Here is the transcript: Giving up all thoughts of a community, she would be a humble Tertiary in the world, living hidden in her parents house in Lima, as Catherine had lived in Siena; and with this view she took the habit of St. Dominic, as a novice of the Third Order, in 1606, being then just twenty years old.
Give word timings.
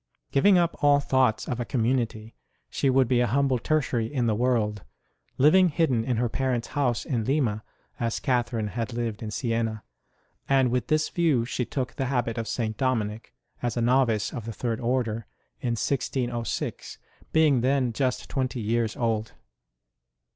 Giving 0.31 0.57
up 0.57 0.83
all 0.83 0.99
thoughts 0.99 1.47
of 1.47 1.59
a 1.59 1.63
community, 1.63 2.33
she 2.71 2.89
would 2.89 3.07
be 3.07 3.19
a 3.19 3.27
humble 3.27 3.59
Tertiary 3.59 4.11
in 4.11 4.25
the 4.25 4.33
world, 4.33 4.81
living 5.37 5.69
hidden 5.69 6.03
in 6.03 6.17
her 6.17 6.27
parents 6.27 6.69
house 6.69 7.05
in 7.05 7.23
Lima, 7.23 7.63
as 7.99 8.19
Catherine 8.19 8.69
had 8.69 8.93
lived 8.93 9.21
in 9.21 9.29
Siena; 9.29 9.83
and 10.49 10.71
with 10.71 10.87
this 10.87 11.09
view 11.09 11.45
she 11.45 11.65
took 11.65 11.93
the 11.93 12.05
habit 12.05 12.39
of 12.39 12.47
St. 12.47 12.77
Dominic, 12.77 13.35
as 13.61 13.77
a 13.77 13.81
novice 13.81 14.33
of 14.33 14.45
the 14.47 14.53
Third 14.53 14.79
Order, 14.79 15.27
in 15.59 15.73
1606, 15.77 16.97
being 17.31 17.61
then 17.61 17.93
just 17.93 18.27
twenty 18.27 18.59
years 18.59 18.97
old. 18.97 19.33